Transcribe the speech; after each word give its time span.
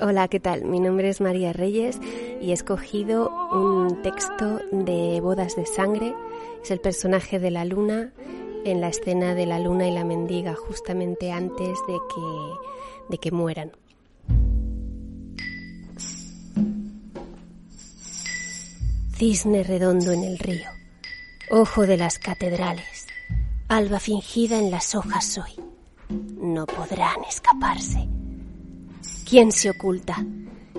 Hola, 0.00 0.28
¿qué 0.28 0.38
tal? 0.38 0.64
Mi 0.64 0.78
nombre 0.78 1.08
es 1.08 1.20
María 1.20 1.52
Reyes 1.52 1.98
y 2.40 2.50
he 2.50 2.52
escogido 2.52 3.32
un 3.50 4.02
texto 4.02 4.60
de 4.70 5.20
Bodas 5.20 5.56
de 5.56 5.66
Sangre. 5.66 6.14
Es 6.62 6.70
el 6.70 6.78
personaje 6.78 7.40
de 7.40 7.50
la 7.50 7.64
luna 7.64 8.12
en 8.64 8.80
la 8.80 8.88
escena 8.88 9.34
de 9.34 9.46
la 9.46 9.58
luna 9.58 9.88
y 9.88 9.90
la 9.90 10.04
mendiga, 10.04 10.54
justamente 10.54 11.32
antes 11.32 11.76
de 11.88 11.94
que, 12.14 13.08
de 13.08 13.18
que 13.18 13.32
mueran. 13.32 13.72
Cisne 19.22 19.62
redondo 19.62 20.10
en 20.10 20.24
el 20.24 20.36
río, 20.36 20.68
ojo 21.48 21.86
de 21.86 21.96
las 21.96 22.18
catedrales, 22.18 23.06
alba 23.68 24.00
fingida 24.00 24.58
en 24.58 24.68
las 24.72 24.96
hojas 24.96 25.24
soy. 25.24 25.52
No 26.08 26.66
podrán 26.66 27.22
escaparse. 27.30 28.08
¿Quién 29.24 29.52
se 29.52 29.70
oculta? 29.70 30.26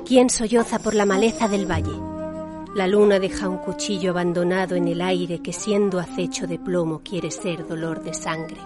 ¿Quién 0.06 0.30
solloza 0.30 0.80
por 0.80 0.94
la 0.94 1.06
maleza 1.06 1.48
del 1.48 1.72
valle? 1.72 1.98
La 2.76 2.86
luna 2.86 3.18
deja 3.18 3.48
un 3.48 3.60
cuchillo 3.60 4.10
abandonado 4.10 4.76
en 4.76 4.90
el 4.90 5.00
aire 5.00 5.42
que 5.42 5.54
siendo 5.54 5.98
acecho 5.98 6.46
de 6.46 6.60
plomo 6.60 7.00
quiere 7.02 7.32
ser 7.32 7.66
dolor 7.66 8.04
de 8.04 8.14
sangre. 8.14 8.60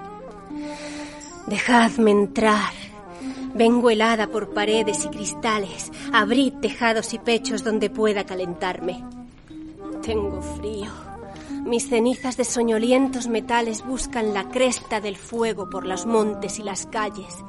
Dejadme 1.46 2.10
entrar. 2.10 2.74
Vengo 3.54 3.92
helada 3.92 4.26
por 4.26 4.56
paredes 4.56 5.06
y 5.06 5.10
cristales. 5.10 5.92
Abrid 6.12 6.54
tejados 6.62 7.14
y 7.14 7.20
pechos 7.20 7.64
donde 7.64 7.92
pueda 7.92 8.26
calentarme. 8.26 9.04
Tengo 10.08 10.42
frío. 10.42 10.90
Mis 11.66 11.90
cenizas 11.90 12.38
de 12.38 12.46
soñolientos 12.46 13.28
metales 13.28 13.86
buscan 13.86 14.34
la 14.34 14.50
cresta 14.50 15.02
del 15.02 15.18
fuego 15.18 15.70
por 15.70 15.86
los 15.86 16.06
montes 16.06 16.58
y 16.60 16.64
las 16.64 16.88
calles 16.88 17.44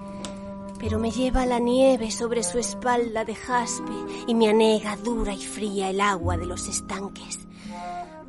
pero 0.79 0.99
me 0.99 1.11
lleva 1.11 1.45
la 1.45 1.59
nieve 1.59 2.11
sobre 2.11 2.43
su 2.43 2.59
espalda 2.59 3.25
de 3.25 3.35
jaspe 3.35 3.93
y 4.27 4.35
me 4.35 4.49
anega 4.49 4.97
dura 4.97 5.35
y 5.35 5.43
fría 5.43 5.91
el 5.91 6.01
agua 6.01 6.37
de 6.37 6.47
los 6.47 6.69
estanques. 6.69 7.41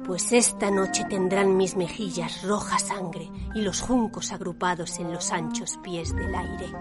Pues 0.05 0.31
esta 0.31 0.71
noche 0.71 1.05
tendrán 1.07 1.55
mis 1.55 1.75
mejillas 1.75 2.41
roja 2.43 2.79
sangre 2.79 3.29
y 3.53 3.61
los 3.61 3.81
juncos 3.81 4.31
agrupados 4.31 4.97
en 4.99 5.13
los 5.13 5.31
anchos 5.31 5.77
pies 5.83 6.15
del 6.15 6.33
aire. 6.33 6.73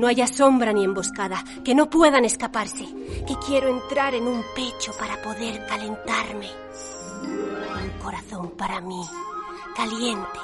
No 0.00 0.06
haya 0.06 0.26
sombra 0.26 0.72
ni 0.72 0.82
emboscada, 0.82 1.44
que 1.62 1.74
no 1.74 1.90
puedan 1.90 2.24
escaparse, 2.24 2.86
que 3.28 3.36
quiero 3.46 3.68
entrar 3.68 4.14
en 4.14 4.26
un 4.26 4.42
pecho 4.54 4.92
para 4.98 5.20
poder 5.20 5.66
calentarme. 5.66 6.48
Un 7.22 8.02
corazón 8.02 8.52
para 8.56 8.80
mí, 8.80 9.02
caliente, 9.76 10.38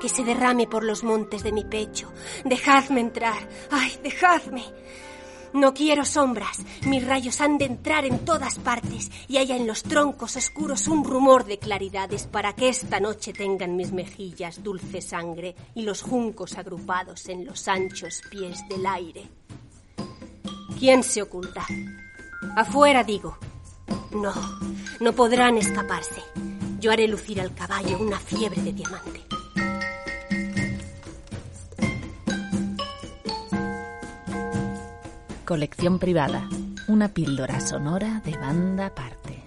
que 0.00 0.08
se 0.08 0.22
derrame 0.22 0.68
por 0.68 0.84
los 0.84 1.02
montes 1.02 1.42
de 1.42 1.50
mi 1.50 1.64
pecho. 1.64 2.12
Dejadme 2.44 3.00
entrar. 3.00 3.48
¡Ay, 3.72 3.98
dejadme! 4.04 4.62
No 5.56 5.72
quiero 5.72 6.04
sombras. 6.04 6.58
Mis 6.84 7.02
rayos 7.02 7.40
han 7.40 7.56
de 7.56 7.64
entrar 7.64 8.04
en 8.04 8.26
todas 8.26 8.58
partes 8.58 9.10
y 9.26 9.38
haya 9.38 9.56
en 9.56 9.66
los 9.66 9.84
troncos 9.84 10.36
oscuros 10.36 10.86
un 10.86 11.02
rumor 11.02 11.46
de 11.46 11.58
claridades 11.58 12.26
para 12.26 12.52
que 12.52 12.68
esta 12.68 13.00
noche 13.00 13.32
tengan 13.32 13.74
mis 13.74 13.90
mejillas 13.90 14.62
dulce 14.62 15.00
sangre 15.00 15.56
y 15.74 15.80
los 15.84 16.02
juncos 16.02 16.58
agrupados 16.58 17.26
en 17.30 17.46
los 17.46 17.68
anchos 17.68 18.20
pies 18.30 18.68
del 18.68 18.84
aire. 18.84 19.30
¿Quién 20.78 21.02
se 21.02 21.22
oculta? 21.22 21.66
Afuera, 22.54 23.02
digo. 23.02 23.38
No, 24.10 24.34
no 25.00 25.14
podrán 25.14 25.56
escaparse. 25.56 26.20
Yo 26.80 26.92
haré 26.92 27.08
lucir 27.08 27.40
al 27.40 27.54
caballo 27.54 27.98
una 27.98 28.20
fiebre 28.20 28.60
de 28.60 28.74
diamante. 28.74 29.25
Colección 35.46 36.00
privada. 36.00 36.48
Una 36.88 37.06
píldora 37.06 37.60
sonora 37.60 38.20
de 38.24 38.32
banda 38.36 38.86
aparte. 38.86 39.44